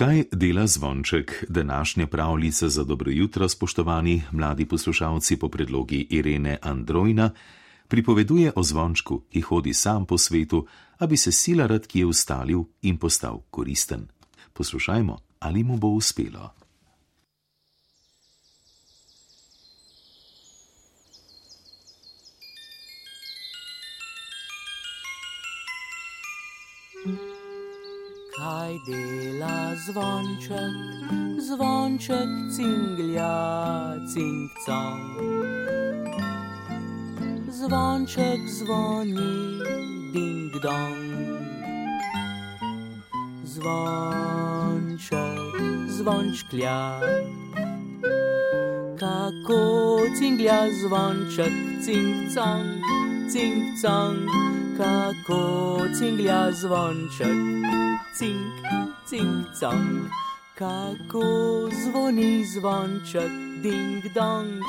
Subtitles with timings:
[0.00, 7.30] Kaj dela zvonček današnje pravljice za dobro jutro, spoštovani mladi poslušalci po predlogi Irene Androjna,
[7.88, 10.66] pripoveduje o zvončku, ki hodi sam po svetu,
[10.98, 14.08] aby se sila rad kje ustalil in postal koristen.
[14.52, 16.59] Poslušajmo, ali mu bo uspelo.
[28.30, 30.74] Kaj dela zvonček,
[31.42, 35.02] zvonček cinglja, cing cong.
[37.50, 39.34] Zvonček zvoni,
[40.14, 41.02] ding dong.
[43.42, 45.10] Zvonček,
[45.98, 47.00] zvončklja.
[48.94, 49.62] Kako
[50.14, 52.78] cinglja zvonček, cing cong,
[53.26, 54.59] cing cong.
[54.80, 57.36] Kako cinglja zvonček
[58.16, 58.56] cink,
[59.04, 60.08] cink, cong.
[60.56, 64.60] Kako zvoni zvonček, ding dong,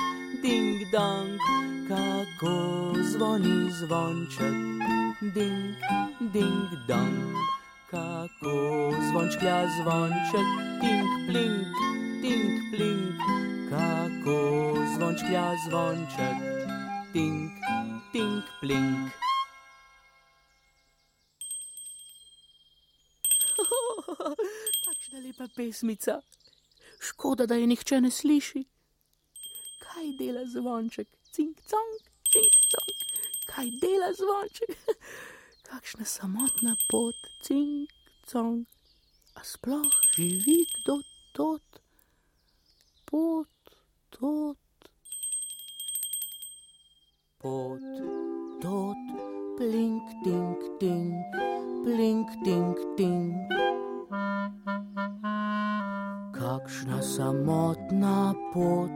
[0.44, 1.39] ding dong.
[1.88, 2.55] Kako
[3.11, 4.55] zvoni zvonček,
[5.36, 5.75] ding,
[6.31, 7.36] ding dong.
[7.91, 8.55] Kako
[9.11, 10.47] zvončklja zvonček,
[10.83, 11.75] ding, blink,
[12.21, 13.19] ding, blink.
[13.71, 14.39] Kako
[14.95, 16.38] zvončklja zvonček,
[17.14, 17.52] ding,
[18.11, 19.30] ding, blink.
[25.31, 26.21] Lepa pesmica.
[26.99, 28.63] Škoda, da je nihče ne sliši.
[29.79, 31.93] Kaj dela zvonček, cink, cong,
[32.31, 32.91] cink, cong.
[33.47, 34.75] Kaj dela zvonček?
[35.67, 37.89] Kakšna samotna pot, cink,
[38.27, 38.65] cong.
[39.35, 40.99] A sploh živi kdo
[41.33, 41.81] tot,
[43.05, 43.75] pot,
[44.09, 44.57] tot.
[47.39, 47.87] Pot,
[48.61, 49.03] tot,
[49.57, 51.15] blink, ding, ding,
[51.83, 53.80] blink, ding, ding.
[56.36, 58.92] Kakšna samotna pot,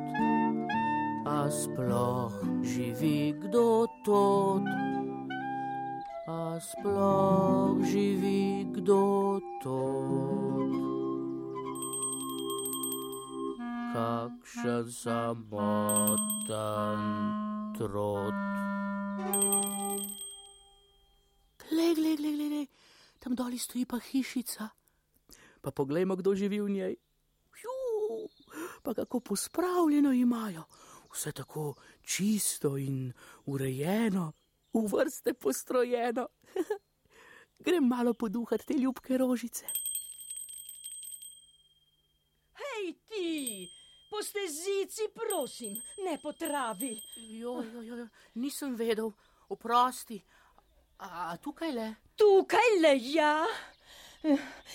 [1.24, 4.68] a sploh živi kdo tot,
[6.28, 10.76] a sploh živi kdo tot.
[13.96, 15.40] Kakšen samoten
[17.80, 18.36] trot.
[21.72, 22.68] Glej, glej, glej, glej,
[23.24, 24.85] tam dol stoji pa hišica.
[25.66, 26.96] Pa poglejmo, kdo živi v njej.
[27.58, 28.30] Ju,
[28.84, 30.64] pa kako pospravljeno imajo,
[31.14, 33.14] vse tako čisto in
[33.46, 34.32] urejeno,
[34.74, 36.28] v vrste postrojeno.
[37.66, 39.66] Grem malo poduhati te ljubke rožice.
[42.62, 43.70] Hej, ti,
[44.10, 45.74] po stezici, prosim,
[46.06, 46.94] ne po travi.
[47.42, 49.10] Jo, jo, jo, nisem vedel,
[49.50, 50.22] oprosti.
[50.98, 51.94] A tukaj le?
[52.16, 53.46] Tukaj le ja.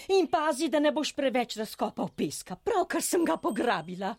[0.09, 4.15] In pazi, da ne boš preveč razkopal peska, pravkar sem ga pograbila.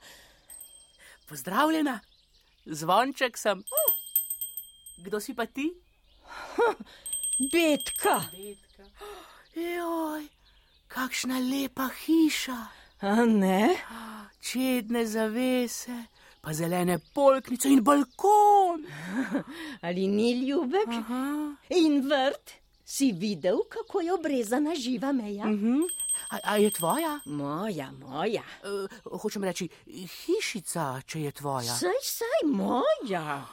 [1.29, 1.99] Pozdravljena,
[2.65, 3.63] zvonček sem.
[5.05, 5.69] Kdo si pa ti?
[7.53, 8.17] Betka.
[8.35, 8.85] Betka.
[9.55, 10.27] Joj,
[10.87, 12.59] kakšna lepa hiša.
[13.01, 13.75] A ne?
[14.41, 15.95] Čedne zavese,
[16.41, 18.85] pa zelene polknice in balkon.
[19.81, 20.87] Ali ni ljubek?
[20.87, 21.23] Aha.
[21.69, 22.60] In vrt,
[22.91, 25.45] si videl, kako je obrezana živa meja?
[25.47, 25.81] Mhm.
[26.29, 27.19] A, a je tvoja?
[27.25, 28.43] Moja, moja.
[28.63, 31.75] Uh, hočem reči, hišica, če je tvoja.
[31.75, 33.45] Saj, saj, moja.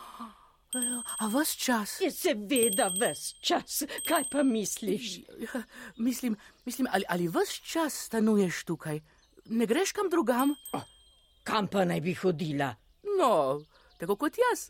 [0.75, 1.94] Eh, A vse čas?
[2.00, 5.19] Je seveda ves čas, kaj pa misliš?
[5.41, 5.62] Ja,
[5.97, 9.00] Mislim, mislim ali, ali vse čas stanuješ tukaj?
[9.47, 10.53] Ne greš kam drugam?
[11.43, 12.75] Kam pa naj bi hodila?
[13.19, 13.62] No,
[13.98, 14.69] tako kot jaz.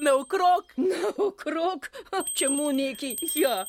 [0.00, 0.64] Naokrog.
[0.92, 1.88] Naokrog,
[2.34, 3.16] čemu neki?
[3.34, 3.66] Ja,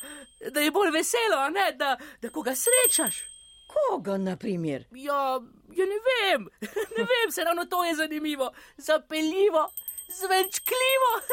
[0.50, 3.24] da je bolj veselo, a ne da, da koga srečaš.
[3.66, 4.84] Koga, na primer?
[4.90, 5.40] Ja,
[5.76, 6.48] ja ne vem,
[6.98, 9.70] ne vem, se ravno to je zanimivo, zapeljivo,
[10.08, 11.12] zvenčkljivo.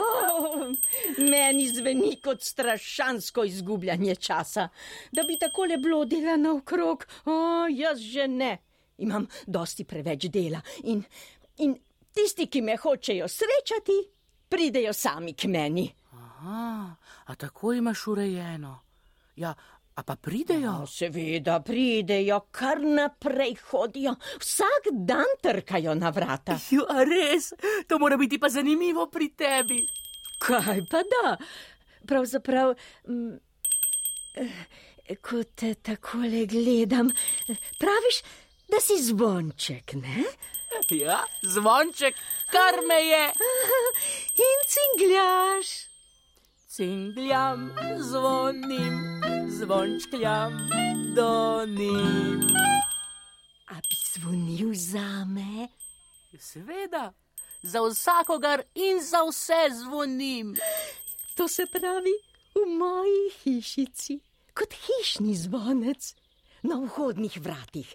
[0.00, 0.72] Oh,
[1.18, 4.68] meni zveni kot strašansko izgubljanje časa,
[5.12, 7.06] da bi takole blodila naokrog.
[7.24, 8.58] O, oh, jaz že ne.
[8.98, 11.02] Imam dosti preveč dela in,
[11.56, 11.74] in
[12.18, 13.98] tisti, ki me hočejo srečati,
[14.48, 15.86] pridejo sami k meni.
[16.12, 18.78] Aha, a tako imaš urejeno.
[19.36, 19.54] Ja,
[19.94, 20.72] a pa pridejo?
[20.80, 26.58] No, seveda pridejo, kar naprej hodijo, vsak dan trkajo na vrata.
[26.74, 27.52] Jo, a res,
[27.86, 29.84] to mora biti pa zanimivo pri tebi.
[30.42, 31.36] Kaj pa da?
[32.06, 32.74] Pravzaprav,
[33.06, 33.32] mm,
[34.42, 37.10] eh, ko te takole gledam,
[37.48, 38.22] eh, praviš,
[38.68, 40.24] da si zvonček, ne?
[40.90, 42.14] Ja, zvonček,
[42.52, 43.24] kar me je.
[44.48, 45.88] In cingljaš.
[46.68, 50.68] Cingljam, zvonim, zvončkljam
[51.16, 52.40] do njim.
[53.68, 55.68] A bi zvonil za me?
[56.38, 57.12] Seveda,
[57.62, 60.56] za vsakogar in za vse zvonim.
[61.34, 62.14] To se pravi
[62.54, 64.20] v moji hišici,
[64.54, 66.14] kot hišni zvonec
[66.62, 67.94] na vhodnih vratih.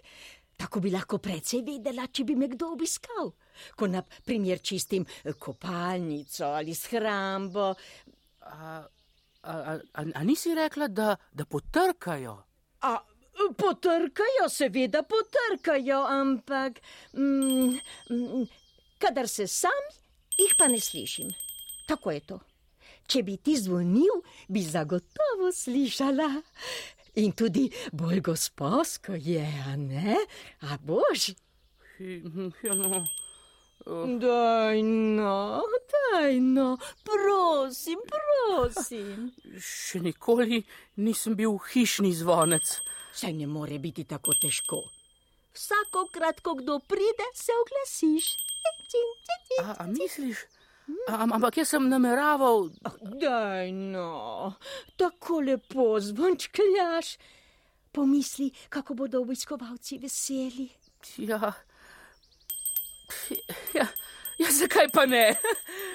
[0.56, 3.32] Tako bi lahko precej vedela, če bi me kdo obiskal.
[3.76, 5.06] Ko na primer čistim
[5.38, 7.72] kopalnico ali shrambo.
[8.40, 8.84] A,
[9.42, 12.36] a, a, a nisi rekla, da, da potrkajo?
[12.86, 12.98] A
[13.58, 16.80] potrkajo, seveda potrkajo, ampak
[17.12, 17.78] mm,
[18.10, 18.46] mm,
[18.98, 19.84] kadar se sam,
[20.38, 21.30] jih pa ne slišim.
[21.88, 22.40] Tako je to.
[23.06, 26.30] Če bi ti zvonil, bi zagotovo slišala.
[27.14, 30.16] In tudi bolj gospodsko je, a ne?
[30.66, 31.30] A bož?
[31.98, 33.04] Ja, no.
[34.18, 35.62] Daj no,
[35.92, 39.28] daj no, prosim, prosim.
[39.60, 40.62] Še nikoli
[40.96, 42.78] nisem bil hišni zvonec.
[43.14, 44.80] Saj ne more biti tako težko.
[45.54, 48.32] Vsakokrat, ko kdo pride, se oglasiš.
[49.62, 50.46] A, a misliš?
[51.08, 52.68] A, ampak jaz sem nameraval.
[53.20, 54.52] Daj no,
[55.00, 57.16] tako lepo zvončkljaš.
[57.94, 60.68] Pomisli, kako bodo obiskovalci veseli.
[61.16, 61.52] Ja.
[63.74, 63.86] Ja,
[64.38, 65.36] ja, zakaj pa ne?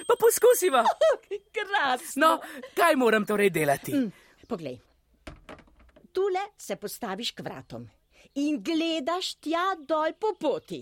[0.08, 0.84] Pa poskusiva.
[1.56, 2.20] Krasno.
[2.26, 2.30] No,
[2.74, 3.92] kaj moram torej delati?
[3.92, 4.12] Mm,
[4.48, 4.78] poglej,
[6.12, 7.84] tule se postaviš k vratom
[8.34, 10.80] in gledaš tja dol po poti.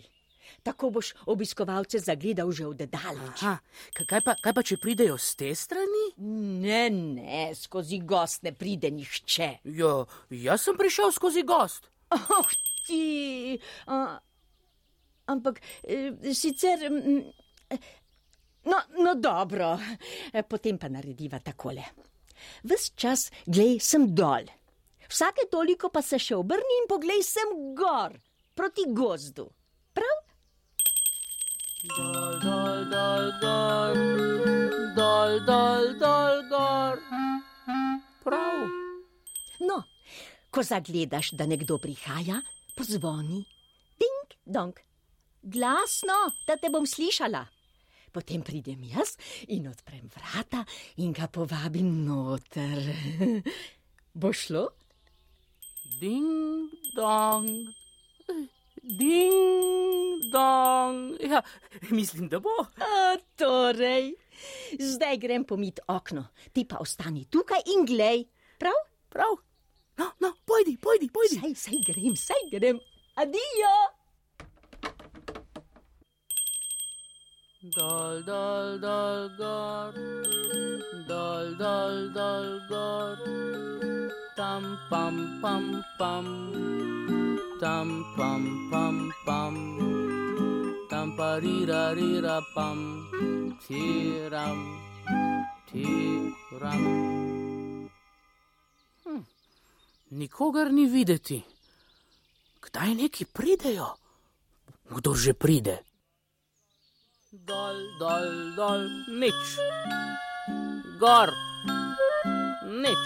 [0.63, 3.43] Tako boš obiskovalce zagledal že od daleč.
[3.43, 3.59] Aha,
[3.95, 6.05] kaj, pa, kaj pa, če pridejo z te strani?
[6.65, 9.51] Ne, ne, skozi gost ne pride nihče.
[9.79, 9.93] Ja,
[10.31, 11.91] jaz sem prišel skozi gost.
[12.15, 12.49] Oh,
[12.89, 13.59] ti.
[13.87, 14.17] Uh,
[15.29, 16.89] ampak eh, sicer.
[16.91, 17.23] Mm,
[18.65, 19.77] no, no, dobro,
[20.49, 21.85] potem pa narediva takole.
[22.65, 24.49] Ves čas glej sem dol.
[25.09, 28.13] Vsake toliko pa se še obrni in poglej sem gor,
[28.55, 29.49] proti gozdu.
[29.97, 30.28] Prav?
[31.79, 33.99] Dol, dol, dol, gor,
[34.99, 36.99] dol, dol, dol, gor.
[38.25, 38.65] Prav.
[39.63, 39.77] No,
[40.51, 42.41] ko zagledaš, da nekdo prihaja,
[42.75, 43.45] pozvoni.
[43.95, 44.75] Ding, dong.
[45.47, 46.19] Glasno,
[46.51, 47.45] da te bom slišala.
[48.11, 49.15] Potem pridem jaz
[49.47, 50.65] in odprem vrata
[50.99, 52.91] in ga povabim noter.
[54.19, 54.67] Bo šlo?
[56.03, 57.71] Ding, dong,
[58.83, 59.88] ding,
[60.33, 61.17] dong.
[61.21, 61.43] Ja,
[61.91, 62.55] mislim, da bo.
[62.81, 64.15] A, torej,
[64.79, 68.25] zdaj grem pomit okno, ti pa ostani tukaj in glej.
[68.59, 68.79] Prav?
[69.09, 69.39] Prav.
[69.99, 71.41] No, no, pojdi, pojdi, pojdi.
[71.41, 72.79] Saj, saj grem, saj grem.
[73.19, 73.77] Adijo!
[77.75, 79.93] Dol, dol, dol, gor,
[81.09, 83.19] dol, dol, dol, gor,
[84.37, 86.27] tam, pam, pam, pam,
[87.59, 90.08] tam, pam, pam, pam,
[91.19, 92.79] pa, rira, rira, pam,
[93.67, 94.59] tiram,
[95.67, 96.83] tiram.
[99.03, 99.23] Hm.
[100.15, 101.43] Nikogar ni videti.
[102.63, 103.91] Kdaj neki pridejo?
[104.95, 105.89] Kdo že pride?
[107.33, 108.83] dol, dol, dol,
[109.21, 109.61] nič,
[110.97, 111.29] gor,
[112.65, 113.05] nič.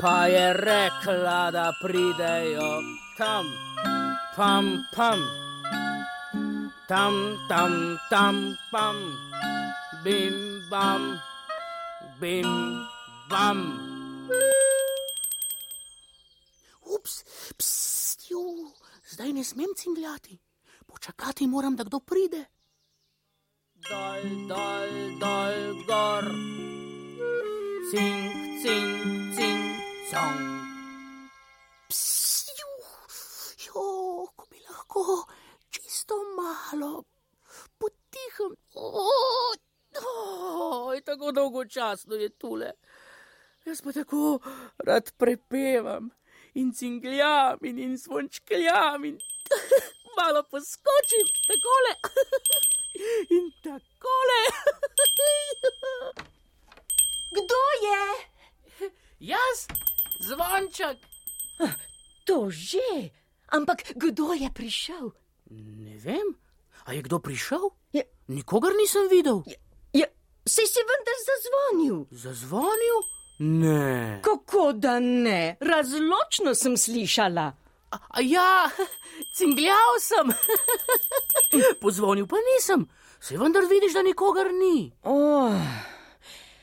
[0.00, 2.80] Pa je rekla, da pridejo
[3.18, 3.44] tam,
[4.36, 5.20] pam, pam,
[6.88, 8.96] tam, tam, tam, pam,
[10.04, 10.34] bim,
[10.70, 11.20] bam,
[12.20, 12.50] bim,
[13.30, 13.60] bam.
[16.82, 17.24] Ups,
[17.58, 18.72] pst, ju,
[19.10, 20.38] zdaj ne smem cingljati.
[20.86, 22.44] Počakati moram, da kdo pride
[23.86, 24.90] dol, dol,
[25.22, 26.26] dol, gor.
[27.90, 28.92] Cink, cink,
[29.36, 29.64] cink,
[30.10, 30.42] cong.
[31.88, 32.72] Psiu,
[33.64, 33.84] jo,
[34.36, 35.24] ko bi lahko
[36.08, 37.04] čisto malo,
[37.78, 38.56] potihem.
[38.74, 39.56] Oh,
[41.04, 42.72] tako dolgočasno je tule.
[43.64, 44.38] Jaz pa tako
[44.78, 46.10] rad prepevam
[46.54, 49.18] in cingljam in, in zvončkljam in
[50.16, 51.94] malo poskočim, takole.
[53.30, 54.40] In takole.
[57.36, 58.02] Kdo je?
[59.20, 59.66] Jaz,
[60.20, 60.98] zvonček.
[62.24, 63.10] To že,
[63.48, 65.12] ampak kdo je prišel?
[65.50, 66.34] Ne vem,
[66.84, 67.70] a je kdo prišel?
[67.92, 69.42] Je, Nikogar nisem videl.
[69.46, 69.56] je,
[69.92, 70.06] je,
[70.46, 72.06] se si vendar zazvonil.
[72.10, 72.98] Zazvonil?
[73.38, 74.20] Ne.
[74.24, 75.56] Kako da ne?
[75.60, 77.52] Razločno sem slišala.
[77.90, 78.70] A, a ja,
[79.36, 80.32] cingljal sem.
[81.82, 82.88] Pozvonil pa nisem.
[83.20, 84.92] Se vendar vidiš, da nikogar ni.
[85.02, 85.54] Oh,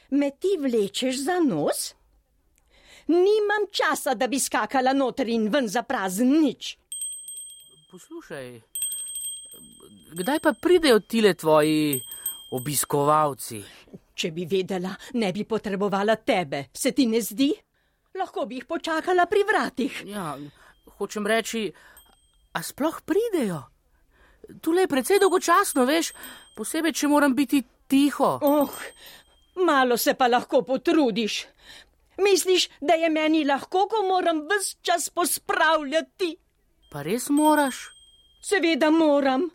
[0.10, 1.94] me ti vlečeš za nos?
[3.08, 6.78] nimam časa, da bi skakala noter in ven za prazen nič.
[7.92, 8.62] Poslušaj,
[10.16, 12.02] kdaj pa pridejo tile tvoji
[12.52, 13.62] obiskovalci?
[14.16, 17.52] Če bi vedela, ne bi potrebovala tebe, se ti ne zdi?
[18.16, 20.04] Lahko bi jih počakala pri vratih.
[20.08, 20.38] Ja,
[20.98, 21.68] hočem reči,
[22.56, 23.66] a sploh pridejo?
[24.62, 26.14] Tule je precej dolgočasno, veš,
[26.56, 28.38] posebej, če moram biti tiho.
[28.42, 28.72] Oh,
[29.66, 31.44] malo se pa lahko potrudiš.
[32.24, 36.38] Misliš, da je meni lahko, ko moram vse čas pospravljati?
[36.92, 37.95] Pa res moraš?
[38.46, 39.48] Seveda moram.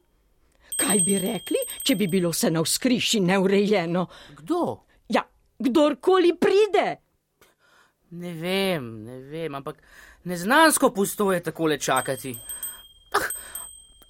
[0.80, 4.02] Kaj bi rekli, če bi bilo vse na vzkriši neurejeno?
[4.40, 4.62] Kdo?
[5.14, 5.22] Ja,
[5.62, 6.86] kdorkoli pride.
[8.18, 9.78] Ne vem, ne vem, ampak
[10.26, 12.34] neznansko pusto je takole čakati.
[13.14, 13.30] Ah,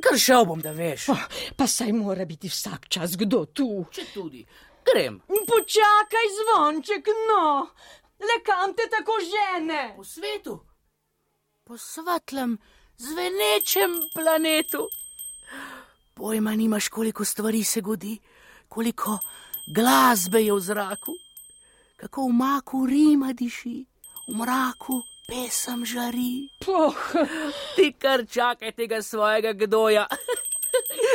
[0.00, 1.10] kar šel bom, da veš.
[1.12, 3.68] Oh, pa saj mora biti vsak čas kdo tu.
[3.92, 4.46] Če tudi,
[4.88, 5.20] grem.
[5.28, 7.44] Počakaj, zvonček, no,
[8.24, 9.90] le kam te tako žene?
[10.00, 10.56] Po svetu,
[11.68, 12.56] po svetlem,
[13.00, 14.88] zvenečem planetu.
[16.14, 18.18] Pojma nimaš, koliko stvari se godi,
[18.68, 19.18] koliko
[19.74, 21.14] glasbe je v zraku,
[21.96, 23.84] kako v maku rima diši,
[24.28, 26.48] v mraku pesem žari.
[26.66, 26.98] Poh,
[27.76, 30.06] Ti kar čakaj tega svojega gdoja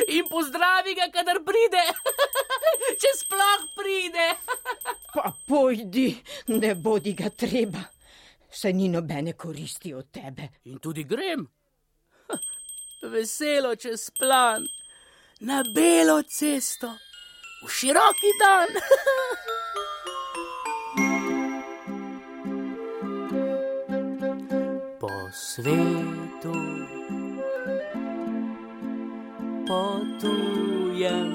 [0.08, 1.84] in pozdravi ga, kadar pride,
[3.02, 4.28] če sploh pride.
[5.14, 6.16] pa pojdi,
[6.48, 7.84] ne bodi ga treba.
[8.52, 10.50] Se ni nobene koristi od tebe.
[10.72, 11.44] In tudi grem,
[13.10, 14.68] veselo čez plan,
[15.40, 16.98] na belo cesto,
[17.66, 18.68] v široki dan.
[25.00, 26.56] Po svetu.
[29.68, 31.32] Potujem,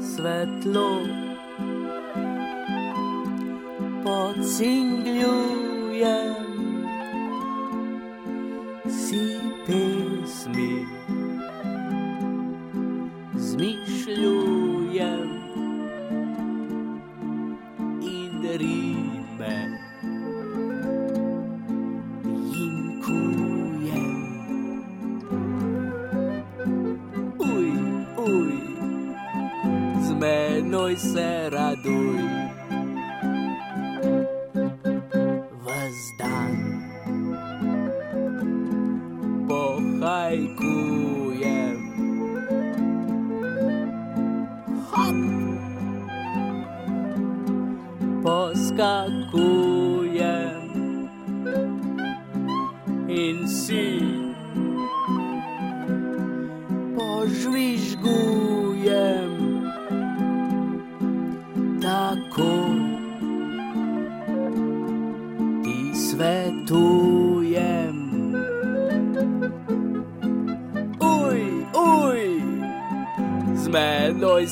[0.00, 1.00] svetlo.
[4.04, 6.49] Pocingljujem
[8.90, 10.86] si pesmi,
[13.34, 15.30] zmišljujem
[18.02, 19.56] in rime
[22.52, 24.16] jim kujem.
[27.38, 27.70] Uj,
[28.16, 28.52] uj,
[30.02, 32.29] z menoj se raduj.
[40.00, 41.76] Pohajkujem.
[44.88, 45.16] Hop!
[48.24, 49.69] Poskakujem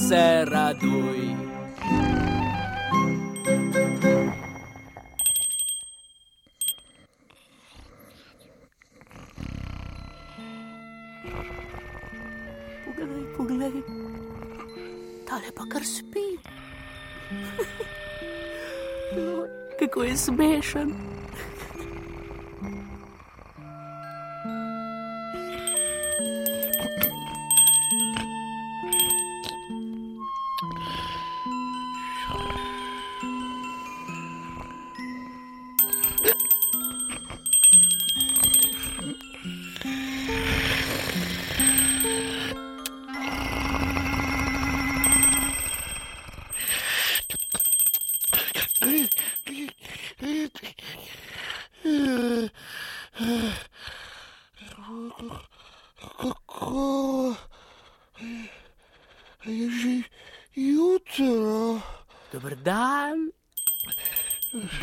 [0.00, 0.47] menoj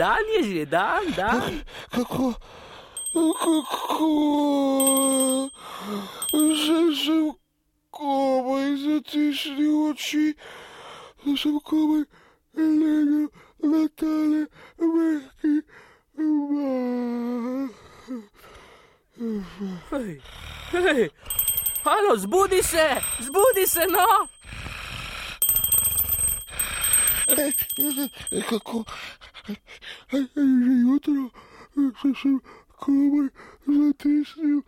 [0.06, 1.66] Dan je že dan, dan.
[1.90, 2.34] Kako,
[3.42, 4.10] kako
[6.62, 7.34] sem, sem
[7.90, 10.38] komaj zatisnil oči,
[11.42, 12.06] sem komaj
[12.54, 13.34] legel
[13.66, 14.46] na tale
[14.78, 15.56] mehki
[16.22, 17.74] mah.
[19.90, 20.22] Hej,
[20.70, 21.10] hej,
[21.82, 22.88] halo, zbudi se,
[23.26, 24.10] zbudi se, no.
[27.26, 28.06] Kako je že
[30.86, 31.32] jutro,
[32.02, 32.40] sem, sem
[32.78, 33.30] komaj
[33.68, 34.62] zatisnil.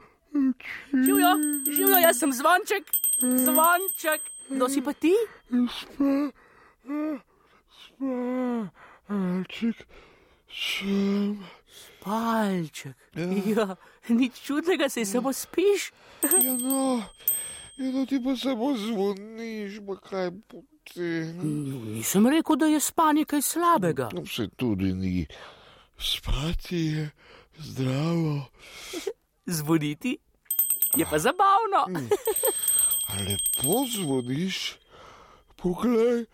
[0.94, 1.34] Živijo,
[1.66, 2.84] živijo, jaz sem zvonček,
[3.22, 4.22] zvonček.
[4.50, 5.14] Kdo si pa ti?
[5.50, 6.32] Spa,
[7.80, 8.70] spa,
[9.08, 9.88] Palček,
[10.52, 11.40] sem.
[12.04, 12.96] Palček.
[13.46, 13.76] Ja,
[14.10, 15.92] nič čudnega, se samo spiš.
[16.24, 17.04] Ja, no,
[17.78, 20.77] ja, no ti pa samo zvoniš, pa kaj potem.
[20.96, 21.44] No,
[21.86, 24.10] nisem rekel, da je spanje kaj slabega.
[24.14, 25.28] No, se tudi ni.
[26.00, 27.10] Spati je
[27.58, 28.46] zdravo.
[29.46, 30.18] Zvoniti
[30.96, 31.86] je pa zabavno.
[33.08, 34.78] A lepo zvoniš,
[35.56, 36.26] poglej,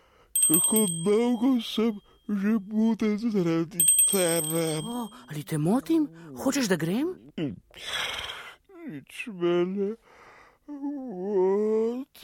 [0.48, 4.79] kako dolgo sem že buden zaradi tebe.
[4.83, 6.07] O, ali te motim?
[6.43, 7.15] Hočeš, da grem?
[8.88, 9.95] Nič mene
[10.67, 12.24] motiš.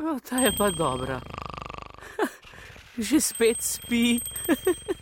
[0.00, 1.20] O, ta je pa dobra.
[2.98, 4.20] Že spet spi.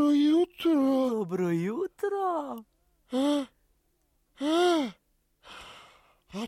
[0.00, 1.10] Dobro jutro.
[1.10, 2.64] Dobro jutro.
[3.12, 3.46] A,
[4.40, 4.90] a,
[6.32, 6.46] a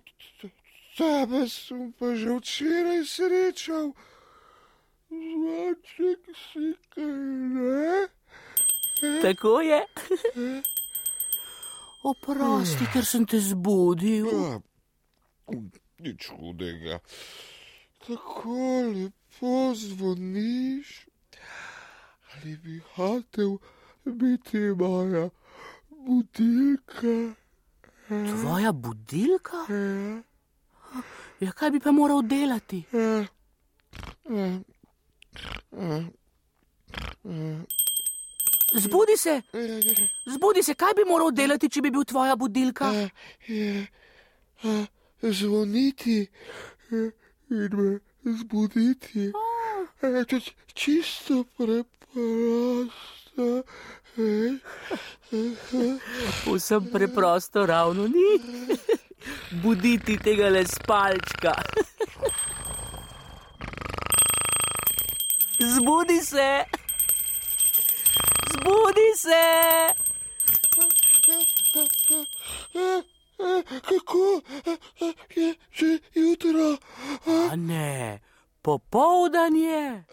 [0.96, 3.92] tebe sem pa že včeraj srečal.
[5.12, 7.12] Zvaček si kaj
[7.52, 8.08] ne?
[9.20, 9.84] Tako je.
[12.10, 14.32] Oprosti, ker sem te zbudil.
[14.32, 14.64] Ja,
[16.00, 17.04] nič hudega.
[18.00, 21.11] Tako lepo zvoniš.
[22.42, 23.58] Ali bi hotel
[24.04, 25.30] biti moja
[26.06, 27.34] budilka?
[28.08, 29.56] Tvoja budilka?
[29.68, 30.22] Ja,
[31.40, 32.84] Ja, kaj bi pa moral delati?
[32.92, 33.26] ja,
[34.30, 34.60] ja,
[35.72, 36.04] ja,
[38.74, 39.80] Zbudi se, ja,
[40.26, 42.92] zbudi se, kaj bi moral delati, če bi bil tvoja budilka?
[42.92, 43.08] ja,
[43.48, 43.86] ja,
[44.62, 44.86] ja,
[45.32, 46.26] zvoniti
[46.90, 47.10] ja,
[47.50, 48.00] in me
[48.34, 49.32] zbuditi.
[50.02, 50.40] Ja, je
[50.74, 52.01] čisto preprosto.
[56.44, 58.40] Vsem preprosto ravno ni.
[59.62, 61.54] Buditi tega le spalčka.
[65.62, 66.64] Zbudi se,
[68.52, 69.44] zbudi se.
[73.88, 74.40] Kako
[75.36, 76.76] je že jutro?
[77.50, 78.20] A ne,
[78.62, 80.04] popoldan je.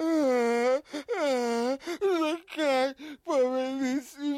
[2.19, 2.93] Zakaj
[3.25, 4.31] pa me nisi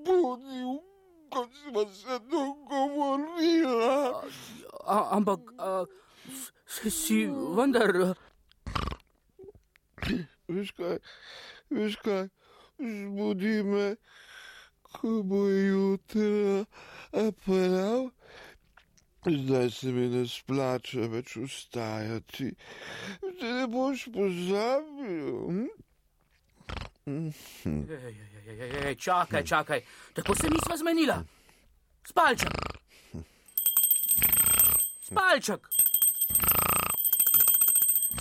[0.00, 0.78] zbudil,
[1.30, 4.22] kot smo se dogovorila?
[4.86, 5.84] A, ampak, a,
[6.28, 7.90] s- se si vendar.
[7.96, 8.14] a,
[10.48, 10.98] Veš kaj,
[11.70, 12.26] veš kaj,
[12.78, 13.96] zbudi me,
[14.92, 16.64] ko bo jutro,
[17.12, 18.10] a prav.
[19.26, 22.50] Zdaj se mi ne splača več vstajati.
[23.40, 25.30] Ti ne boš pozabil.
[25.48, 25.66] hm?
[27.06, 27.32] Ej,
[28.48, 29.80] ej, ej, ej, čakaj, čakaj,
[30.14, 31.18] tako se nisva zmenila.
[32.08, 32.52] Spalček.
[35.08, 35.68] Spalček.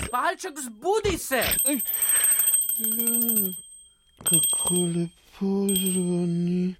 [0.05, 1.43] Spalček, zbudi se.
[4.23, 6.75] Kako lepo zvoni.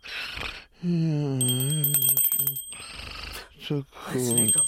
[0.83, 2.02] Ja,
[3.81, 4.19] Tako.
[4.19, 4.65] Sveto.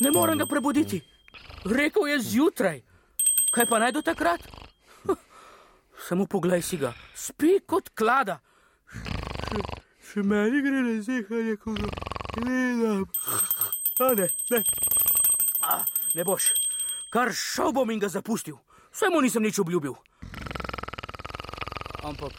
[0.00, 1.02] Ne morem ga prebuditi.
[1.64, 2.82] Rekel je zjutraj.
[3.52, 4.40] Kaj pa naj do takrat?
[6.08, 8.38] Samo poglej si ga, spi kot klada.
[8.88, 9.62] Še,
[10.10, 11.90] še meni gre na zehanje, ko ga
[12.36, 13.04] gledam.
[13.98, 14.62] A ne, ne.
[15.60, 15.82] A,
[16.14, 16.52] ne boš.
[17.12, 18.60] Kar šel bom in ga zapustil.
[18.94, 19.96] Vse mu nisem nič obljubil.
[22.06, 22.32] Ampak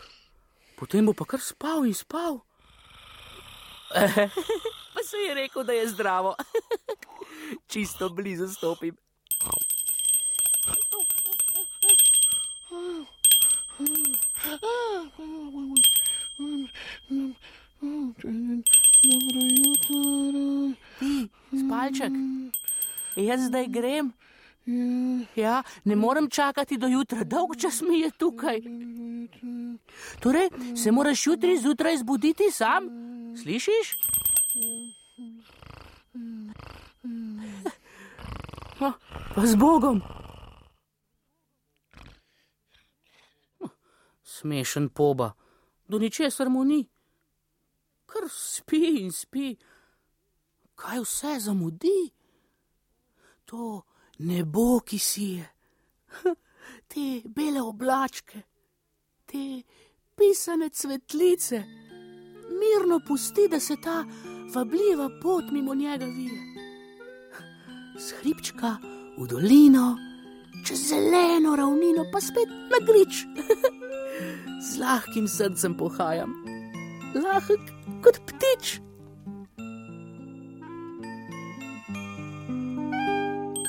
[0.79, 2.39] potem bo pa kar spal in spal.
[4.93, 6.35] Pa se je rekel, da je zdravo.
[7.71, 8.97] Čisto blizu stopim.
[19.03, 19.99] Dobro jutro.
[20.99, 21.27] Ti,
[21.59, 22.11] spalček,
[23.15, 24.13] jaz zdaj grem.
[25.35, 28.61] Ja, ne morem čakati do jutra, dolg čas mi je tukaj.
[30.19, 32.89] Torej, se moraš jutri zjutraj zbuditi sam,
[33.41, 33.95] slišiš?
[38.79, 38.93] No,
[39.35, 40.01] pa z Bogom.
[44.23, 45.33] Smešen poba,
[45.87, 46.87] do ničesar mu ni.
[48.05, 49.57] Kar spi in spi.
[50.75, 52.11] Kaj vse zamudi?
[53.45, 53.81] To
[54.19, 55.45] nebo, ki si je,
[56.91, 58.41] te bele oblačke,
[59.25, 59.63] te
[60.15, 61.63] pisane cvetlice,
[62.59, 64.03] mirno pusti, da se ta
[64.53, 66.41] vabljiva pot mimo njega vije.
[67.99, 68.77] Skripčka
[69.17, 69.95] v dolino,
[70.67, 73.23] čez zeleno ravnino, pa spet na grič.
[74.67, 76.33] Z lahkim srcem pohajam,
[77.15, 77.71] lahek
[78.03, 78.79] kot ptič.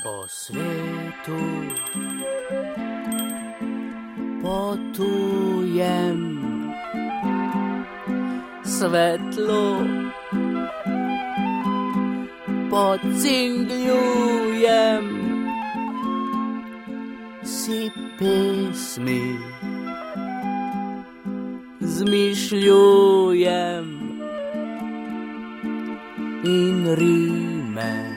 [0.02, 1.40] Po svetu.
[4.42, 6.40] Potujem
[8.64, 9.86] svetlo,
[12.70, 15.20] pocingljujem
[17.44, 19.36] si pesmi,
[21.80, 24.00] zmišljujem
[26.44, 28.09] in rime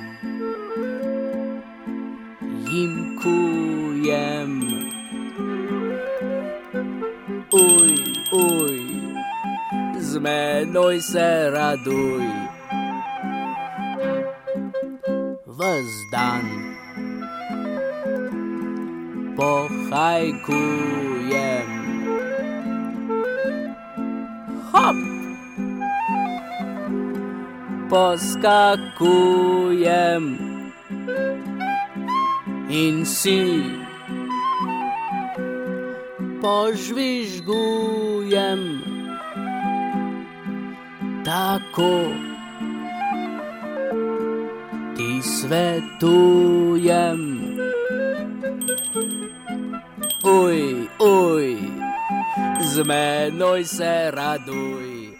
[10.24, 12.24] menoj se raduj.
[15.60, 16.46] Ves dan
[19.36, 21.70] pohajkujem.
[24.72, 24.96] Hop!
[27.94, 29.06] Poskakujem
[32.72, 33.62] in si
[36.42, 38.93] požvižgujem
[41.34, 42.14] tako
[44.96, 47.20] ti svetujem.
[50.24, 51.58] Uj, uj,
[52.62, 55.18] z menoj se raduj.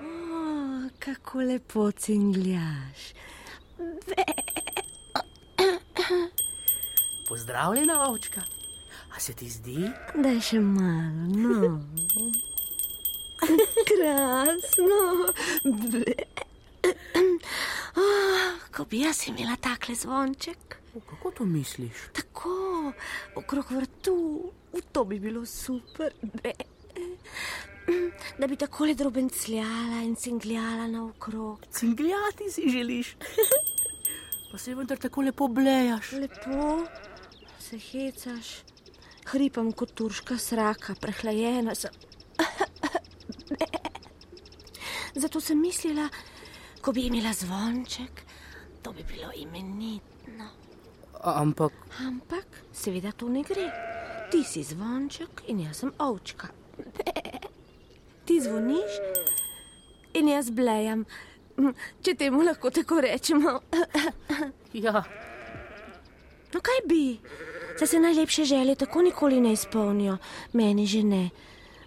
[0.00, 3.14] O, kako lepo cingljaš.
[7.28, 8.63] Pozdravljena, ovčka.
[9.16, 9.90] A se ti zdi?
[10.14, 11.80] Da je še malo, no.
[13.88, 15.00] Krasno.
[17.94, 20.78] Oh, ko bi jaz imela takle zvonček,
[21.10, 22.08] kako to misliš?
[22.12, 22.92] tako
[23.34, 24.16] okrog vrtu,
[24.92, 26.12] to bi bilo super.
[26.22, 26.52] Be.
[28.38, 31.64] Da bi tako le droben cljala in cingljala naokrog.
[31.70, 33.16] Cingljati si želiš.
[34.50, 36.12] Pa se vendar tako lepo blejaš.
[36.12, 36.86] Lepo
[37.60, 38.46] se hecaš,
[39.32, 41.92] hripam kot turška sraka, prehlajena sem.
[45.22, 46.08] Zato sem mislila,
[46.82, 48.24] ko bi imela zvonček,
[48.82, 50.48] to bi bilo imenitno.
[51.24, 51.72] Ampak
[52.04, 53.70] Ampak seveda to ne gre.
[54.30, 56.50] Ti si zvonček in jaz sem ovčka.
[58.26, 58.98] Ti zvoniš
[60.14, 61.04] in jaz blejam,
[62.04, 63.60] če temu lahko tako rečemo.
[64.84, 65.04] ja,
[66.54, 67.18] No, kaj bi?
[67.78, 70.16] Saj se najlepše želje tako nikoli ne izpolnijo,
[70.52, 71.30] meni že ne.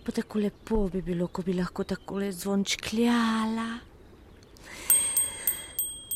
[0.06, 3.68] Pa tako lepo bi bilo, ko bi lahko tako le zvončkljala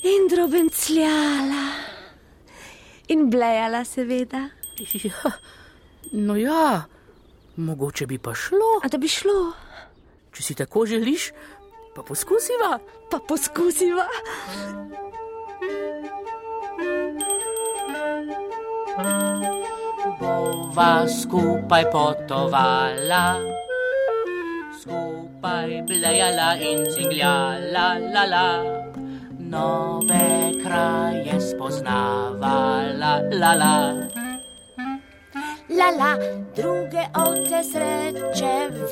[0.04, 1.64] in drobencljala
[3.08, 4.50] in blejala, seveda.
[5.04, 5.32] ja.
[6.12, 6.84] No ja,
[7.56, 8.80] mogoče bi pa šlo.
[8.84, 9.54] A da bi šlo,
[10.32, 11.32] Če si tako želiš,
[11.96, 12.80] pa poskusiva.
[13.12, 14.08] pa poskusiva.
[20.20, 23.40] Bova skupaj potovala,
[24.82, 28.50] skupaj blejala in cingljala, la la.
[29.40, 33.76] Nove kraje spoznavala, la la.
[35.72, 36.12] Lala,
[36.56, 38.92] druge ovce srečevala.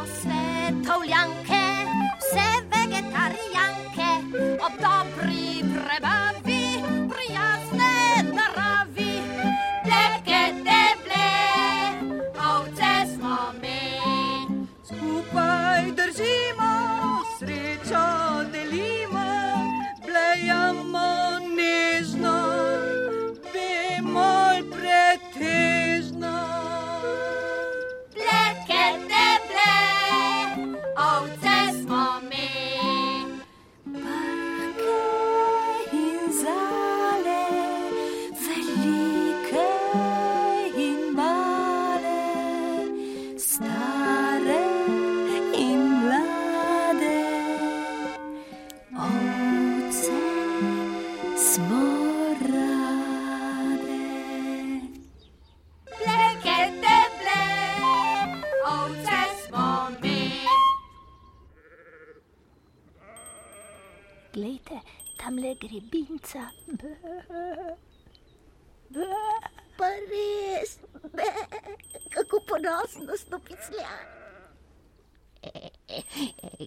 [0.00, 1.49] 我石頭兩。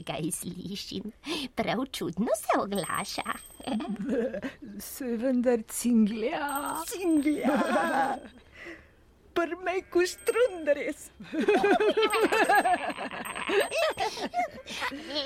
[0.07, 1.11] Kaj slišim?
[1.55, 3.35] Prav čudno se oglaša.
[4.79, 6.47] Se vendar cinglja.
[6.87, 7.57] Cinglja.
[9.35, 11.09] Prmej kuštrundres.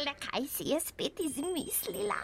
[0.06, 2.22] Le kaj si je spet izmislila?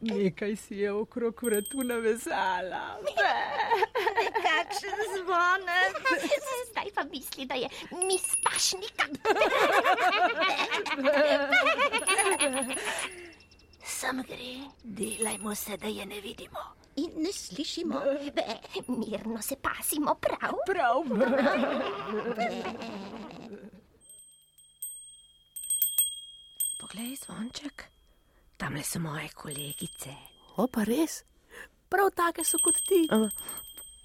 [0.00, 2.96] Nekaj si je okrog vratu navezala.
[4.44, 5.94] Kakšen zvonec.
[6.70, 7.68] Zdaj pa misli, da je
[8.08, 9.04] mis pašnika.
[13.84, 14.52] Sem gre,
[14.84, 16.60] delajmo se, da je ne vidimo.
[16.96, 18.00] In ne slišimo.
[18.34, 18.42] Be,
[18.88, 20.56] mirno se pasimo prav.
[20.66, 21.04] Prav.
[26.80, 27.84] Poglej, zvonček,
[28.60, 30.12] tam le so moje kolegice.
[30.60, 31.22] O, pa res,
[31.88, 33.06] prav take so kot ti.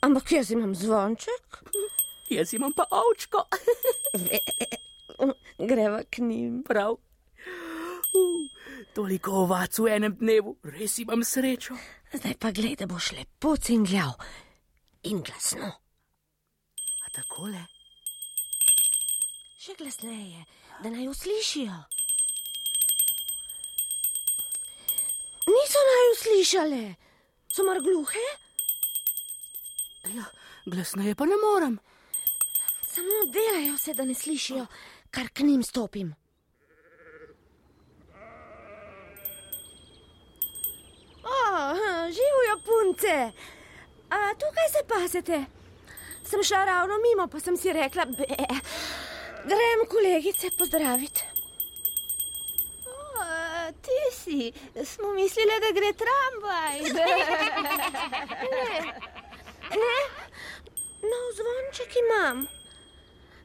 [0.05, 1.61] Ampak jaz imam zvonček,
[2.29, 3.43] Jaz imam pa ovčko.
[5.69, 6.63] greva k njim.
[6.63, 6.91] Prav.
[6.91, 8.49] Uh,
[8.93, 11.77] toliko ovac v enem dnevu, res imam srečo.
[12.13, 14.15] Zdaj pa glej, da boš lepo cingljal
[15.03, 15.69] in glasno.
[17.05, 17.65] A takole?
[19.59, 20.45] Še glasneje,
[20.81, 21.77] da naj uslišijo.
[25.75, 26.95] Niso naj uslišale,
[27.51, 28.27] so mar gluhe?
[30.15, 30.23] Ja,
[30.65, 31.79] glasneje pa ne morem.
[32.87, 34.65] Samo delajo se, da ne slišijo,
[35.11, 36.13] kar k njim stopim.
[41.23, 41.35] O,
[42.15, 43.17] živijo punce.
[44.09, 45.43] A tukaj se pasete?
[46.23, 48.25] Sem šla ravno mimo, pa sem si rekla, be,
[49.43, 51.24] grem kolegice pozdraviti.
[54.25, 54.53] Si,
[54.85, 56.77] smo mislili, da gre tramvaj.
[59.75, 59.97] Ne,
[61.09, 62.47] no, zvonček imam.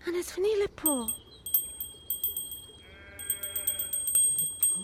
[0.06, 0.96] A ne zveni lepo.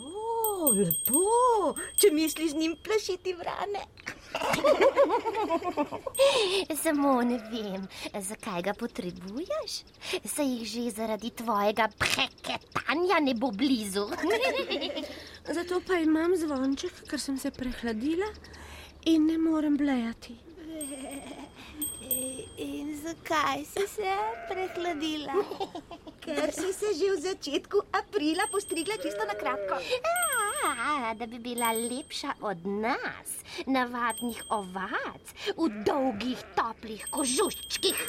[0.01, 3.85] O, lepo, če misliš z njim plašiti vrane.
[6.83, 7.89] Samo ne vem,
[8.21, 9.85] zakaj ga potrebuješ.
[10.25, 14.11] Se jih že zaradi tvojega preketanja ne bo blizu.
[15.57, 18.27] Zato pa imam zvonček, ker sem se prehladila
[19.07, 20.37] in ne morem blejati.
[22.57, 24.13] In zakaj si se
[24.49, 25.45] prehladila?
[26.25, 29.77] Ker si se že v začetku aprila postrigla čisto na kratko.
[30.65, 33.31] A, da bi bila lepša od nas,
[33.67, 38.03] navadnih ovac, v dolgih, toplih kožuščkih.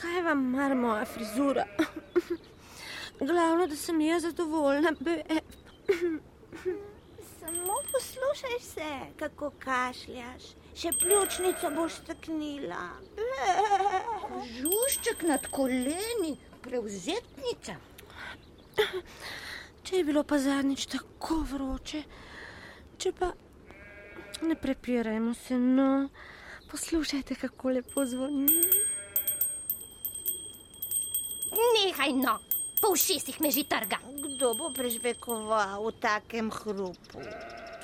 [0.00, 1.66] Kaj vam mar moja frizura?
[3.20, 4.94] Glavno, da sem jaz zadovoljna.
[5.00, 5.22] Be,
[7.40, 10.54] Samo poslušaj se, kako kašljaš.
[10.80, 12.84] Še pljučnico boš staknila.
[14.56, 17.76] Žušček nad koleni, prevzetnica.
[19.84, 22.02] Če je bilo pa zadnjič tako vroče,
[23.00, 23.32] če pa
[24.46, 26.08] ne prepirajmo se, no,
[26.70, 28.60] poslušajte, kako lepo zvoni.
[31.50, 32.38] Nehaj no,
[32.80, 33.98] po ušesih me že trga.
[34.20, 37.24] Kdo bo prežvekoval v takem hrupu?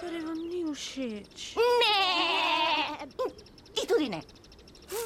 [0.01, 1.57] Torej vam ni všeč.
[1.59, 3.09] Ne,
[3.75, 4.23] ti tudi ne.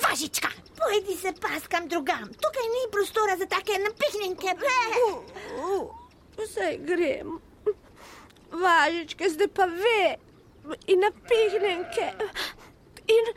[0.03, 0.51] Važička,
[0.81, 2.29] Pojdi se paskam drugam.
[2.43, 4.51] Tukaj ni prostora za take napihnjenke.
[6.41, 7.39] Vse grem.
[8.51, 10.17] Važičke zdaj pa ve
[10.87, 12.07] in napihnenke.
[13.11, 13.33] In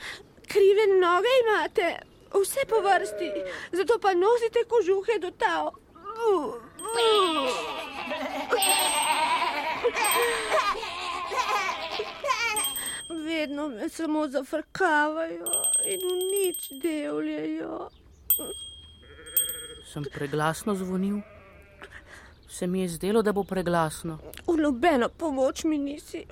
[0.47, 1.87] krive noge imate,
[2.33, 3.31] vse po vrsti,
[3.71, 5.73] zato pa nosite kožuhe do tav.
[13.25, 15.53] Vedno me samo zafrkavajo
[15.85, 17.89] in v nič deljajo.
[19.93, 21.21] Sem preglasno zvonil.
[22.53, 24.19] Se mi je zdelo, da bo preglasno.
[24.47, 26.25] V nobeno pomoč mi nisi.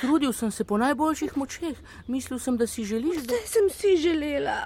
[0.00, 1.78] Trudil sem se po najboljših močeh.
[2.06, 3.22] Mislil sem, da si želiš, da.
[3.22, 4.60] Zdaj sem si želela,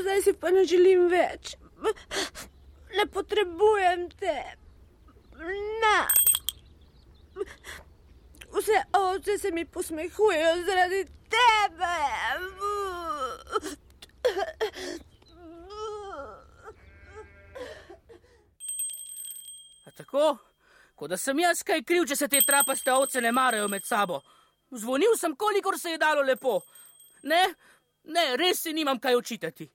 [0.00, 1.56] zdaj si pa ne želim več.
[2.96, 4.36] Ne potrebujem te.
[5.82, 5.96] Na.
[8.54, 11.98] Vse ovce se mi posmehujejo zaradi tebe.
[19.96, 20.36] Tako,
[20.94, 24.20] kot da sem jaz kaj kriv, če se te trapaste ovce ne marajo med sabo.
[24.70, 26.60] Zvonil sem, kolikor se je dalo lepo.
[27.22, 27.42] Ne,
[28.04, 29.70] ne, res si nimam kaj očitati.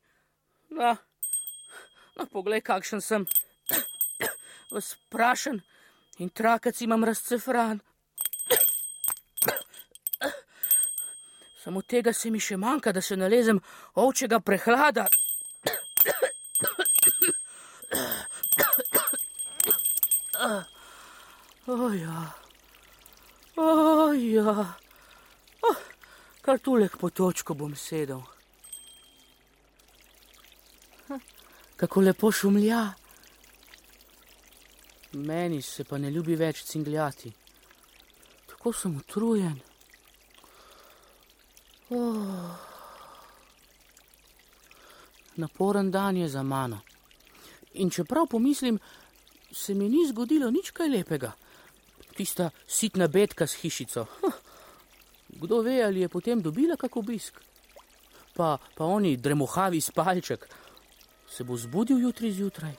[0.75, 0.95] No,
[2.15, 3.25] no poglej, kakšen sem.
[4.91, 5.61] Sprašen
[6.19, 7.79] in trakec imam razcefran.
[11.63, 13.59] Samo tega se mi še manjka, da se nalezem
[13.95, 15.07] ovčega prehlada.
[20.39, 22.31] Oja,
[23.55, 24.73] oja,
[25.61, 25.75] oh,
[26.41, 28.21] kar tulek po točko bom sedel.
[31.07, 31.19] Hm,
[31.75, 32.85] Kako lepo šumlja.
[35.11, 37.33] Meni se pa ne ljubi več cingljati.
[38.47, 39.59] Tako sem utrujen.
[41.89, 42.55] Oh.
[45.35, 46.79] Naporen dan je za mano.
[47.73, 48.79] In čeprav pomislim,
[49.51, 51.31] se mi ni zgodilo nič kaj lepega.
[52.15, 54.05] Tista sitna betka s hišico.
[54.21, 54.33] Huh.
[55.29, 57.39] Kdo ve, ali je potem dobila kak obisk.
[58.35, 60.47] Pa, pa oni dremohavi spalček
[61.29, 62.73] se bo zbudil jutri zjutraj.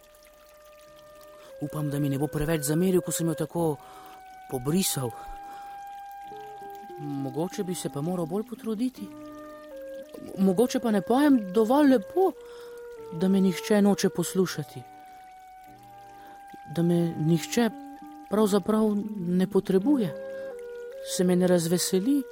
[1.61, 3.77] Upam, da mi ne bo preveč zameril, ko sem jo tako
[4.51, 5.11] pobrisal.
[6.99, 9.07] Mogoče bi se pa moral bolj potruditi.
[10.39, 12.33] Mogoče pa ne pojem dovolj lepo,
[13.13, 14.83] da me nihče noče poslušati.
[16.71, 17.71] Da me nihče
[18.31, 20.15] pravzaprav ne potrebuje,
[21.17, 22.23] se me ne razveseli.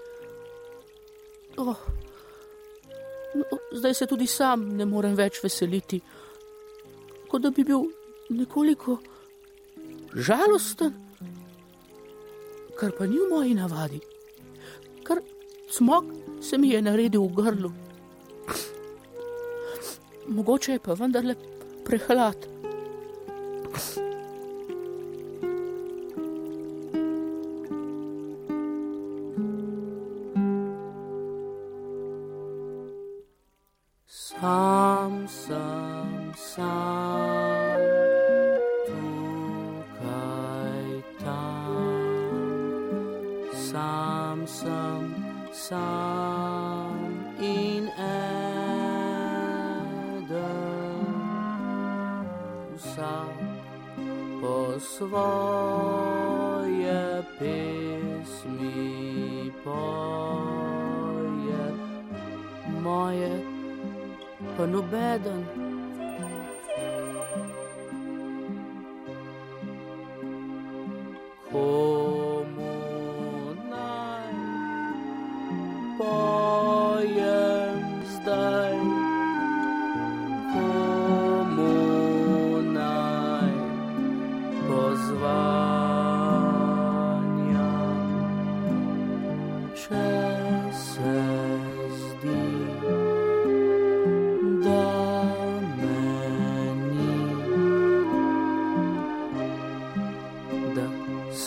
[1.57, 1.77] Oh.
[3.35, 6.01] No, zdaj se tudi sam ne morem več veseliti,
[7.29, 7.83] kot da bi bil
[8.31, 8.99] nekoliko
[10.15, 10.95] žalosten,
[12.79, 14.01] kar pa ni v moji navadi,
[15.03, 15.21] kar
[15.71, 17.73] smog se mi je naredil v grlu.
[20.29, 21.35] Mogoče je pa vendarle
[21.85, 22.58] prehlad.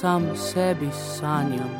[0.01, 1.73] Sam sebi sanjam.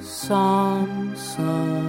[0.00, 1.87] Sam sem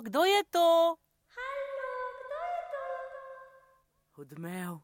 [0.00, 0.96] Halo, kdo je to?
[1.36, 4.20] Halo, kdo je to?
[4.22, 4.78] Odmev,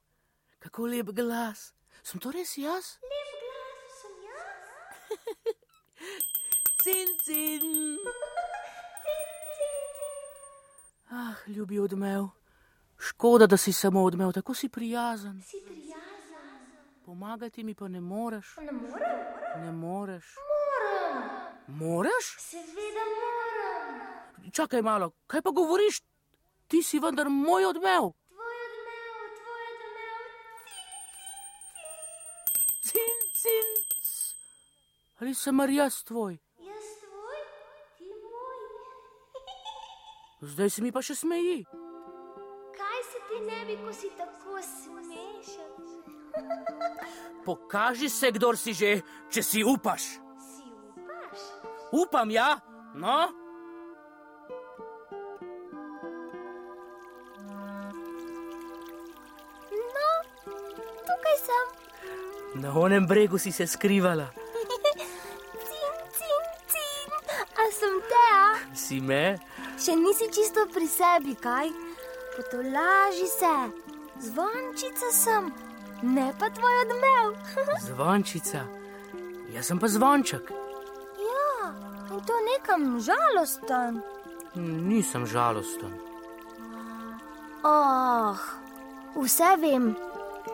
[0.59, 1.73] kako lep glas.
[2.03, 3.01] Sem to res jaz?
[3.01, 4.69] Lep glas sem jaz.
[6.85, 7.65] Cin, cin.
[9.01, 9.25] Cin,
[9.57, 9.81] cin.
[11.11, 12.29] Ah, ljubi odmev.
[12.99, 15.43] Škoda, da si samo odmev, tako si prijazen.
[15.43, 16.69] Si prijazen.
[17.05, 18.57] Pomagati mi pa ne moreš.
[18.57, 19.65] Ne morem?
[19.65, 20.35] Ne moreš.
[20.37, 21.57] Moram.
[21.67, 22.37] Moreš?
[22.39, 22.86] Seveda.
[24.57, 26.01] Čakaj malo, kaj pa govoriš?
[26.69, 28.09] Ti si vendar moj odmev.
[28.33, 30.23] Tvoj odmev, tvoj odmev.
[32.89, 33.69] Cin, cin.
[34.01, 34.09] c.
[35.21, 36.39] Ali sem mar jaz tvoj?
[36.59, 37.39] Jaz tvoj,
[37.99, 38.59] ti moj.
[40.41, 41.61] Zdaj se mi pa še smeji.
[42.81, 45.73] Kaj se ti ne bi, ko si tako smešen?
[47.45, 50.03] Pokaži se, kdor si že, če si upaš.
[50.49, 50.65] Si
[50.97, 51.51] upaš?
[51.93, 52.57] Upam, ja,
[52.95, 53.46] no.
[62.61, 64.27] Na onem bregu si se skrivala.
[65.69, 67.11] Cin, cin, cin.
[67.57, 68.47] A sem te, a?
[68.75, 69.37] Si me?
[69.77, 71.69] Še nisi čisto pri sebi, kaj?
[72.37, 73.53] Potolaži se.
[74.25, 75.51] Zvončica sem,
[76.03, 77.37] ne pa tvoj odmev.
[77.89, 78.65] Zvončica.
[79.53, 80.49] Jaz sem pa zvonček.
[81.21, 81.69] ja,
[82.11, 84.01] in to nekam žalosten.
[84.57, 85.93] Nisem žalosten.
[87.65, 88.41] Oh,
[89.21, 89.93] vse vem,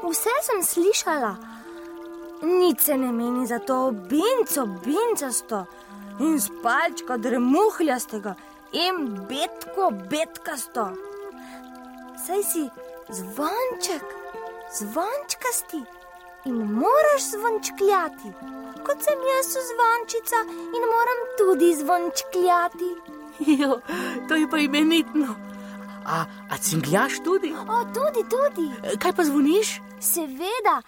[0.02, 1.51] vse sem slišala.
[2.42, 5.66] Nič se ne meni za to binco, bincasto
[6.18, 8.34] in spalčko dremuhljastega
[8.72, 8.96] in
[9.28, 10.88] betko, betkasto.
[12.26, 12.64] Saj si
[13.08, 14.06] zvonček,
[14.78, 15.82] zvončkasti
[16.44, 18.34] in moraš zvončkljati,
[18.86, 20.42] kot sem jaz zvončica
[20.76, 22.90] in moram tudi zvončkljati.
[23.62, 23.80] Jo,
[24.28, 25.34] to je pa imenitno.
[26.06, 27.54] A, a cingljaš tudi?
[27.54, 28.98] O, tudi, tudi.
[28.98, 29.80] Kaj pa zvoniš?
[30.00, 30.82] Seveda,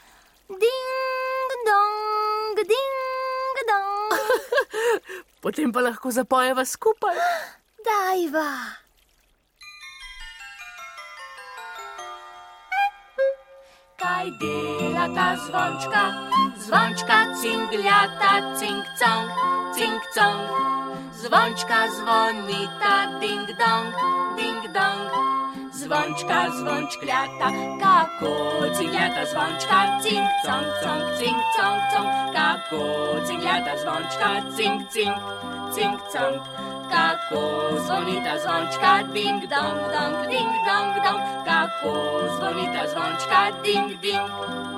[0.49, 0.94] ding
[1.67, 2.95] dong, ding
[3.69, 4.11] dong.
[5.45, 7.17] Potem pa lahko zapojeva skupaj.
[7.87, 8.81] Dajva.
[14.01, 16.05] Kaj dela ta zvončka?
[16.65, 19.29] Zvončka cingljata, cing cong,
[19.77, 20.45] cing cong.
[21.21, 23.89] Zvončka zvonita, ding dong,
[24.37, 25.44] ding dong.
[25.75, 27.49] Zvončka zvončkljata,
[27.83, 28.31] kako
[28.77, 32.09] cingljata zvončka, cing cong, cong, cing cong, cong.
[32.35, 32.83] Kako
[33.27, 35.15] cingljata zvončka, cing cing,
[35.75, 36.39] cing cong.
[36.93, 37.43] Kako
[37.87, 41.21] zvonita zvončka, ding dong, dong, ding dong, dong.
[41.49, 41.95] Kako
[42.37, 44.27] zvonita zvončka, ding ding,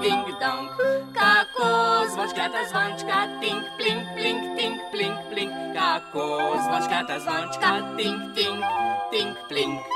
[0.02, 0.64] ding dong.
[1.12, 1.68] Kako
[2.12, 5.52] zvončkata zvončka, ting pling, pling, ting pling, pling.
[5.76, 8.56] Kako zvončkata zvončka, ting ting,
[9.12, 9.95] ting pling.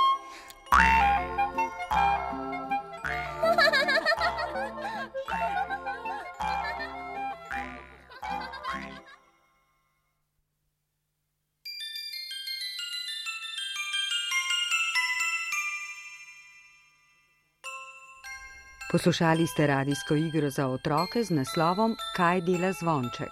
[18.92, 23.30] Poslušali ste radijsko igro za otroke z naslovom Kaj dela zvonček.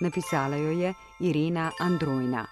[0.00, 2.46] Napisala jo je Irena Androjna.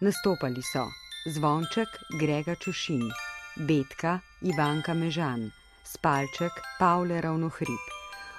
[0.00, 0.86] Nastopali so
[1.26, 1.88] zvonček
[2.20, 3.10] Grega Čušin,
[3.56, 5.52] Betka Ivanka Mežan,
[5.84, 7.84] Spalček Pavle Ravnohrib,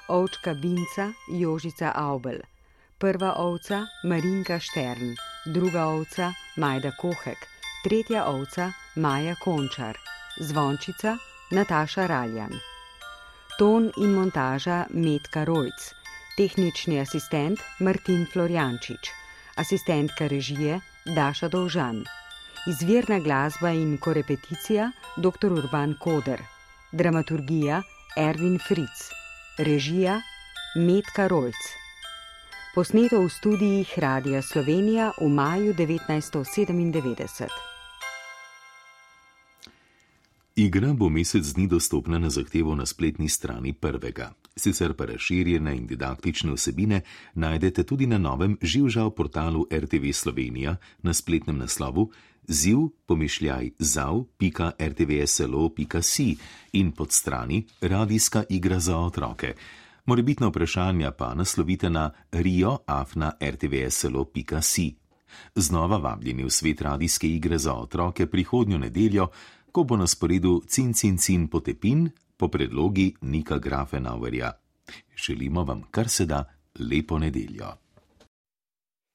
[0.09, 2.41] ovčka Binca Jožica Aubel,
[2.97, 5.13] prva ovca Marinka Štern,
[5.45, 7.37] druga ovca Majda Kohek,
[7.83, 9.97] tretja ovca Maja Končar,
[10.39, 11.17] zvončica
[11.51, 12.53] Nataša Raljan.
[13.59, 15.93] Ton in montaža Metka Rojc,
[16.37, 19.11] tehnični asistent Martin Florjančič,
[19.61, 22.01] asistentka režije Daša Dolžan,
[22.67, 25.51] izvirna glasba in korepeticija dr.
[25.51, 26.41] Urban Koder,
[26.91, 27.81] dramaturgija
[28.17, 29.09] Erwin Fritz,
[29.57, 30.21] režija
[30.75, 31.63] Metka Rojc.
[32.75, 37.47] Posneto v studijih Radia Slovenija v maju 1997.
[40.55, 44.33] Igra bo mesec dni dostopna na zahtevo na spletni strani prvega.
[44.55, 47.01] Sicer pa razširjene in didaktične vsebine
[47.33, 52.11] najdete tudi na novem živžav portalu RTV Slovenija na spletnem naslovu
[52.47, 56.37] ziv pomišljaj zav.rtvslo.si
[56.71, 59.53] in pod strani Radijska igra za otroke.
[60.05, 64.95] Morebitna vprašanja pa naslovite na rio.afna.rtvslo.si.
[65.55, 69.27] Znova vabljeni v svet radijske igre za otroke prihodnjo nedeljo,
[69.71, 74.51] ko bo na sporedu Cin Cin Cin potepin po predlogi Nika Grafenauerja.
[75.25, 76.43] Želimo vam kar se da
[76.79, 77.82] lepo nedeljo.